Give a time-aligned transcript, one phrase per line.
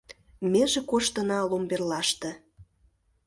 [0.51, 2.31] Меже коштына ломберлаште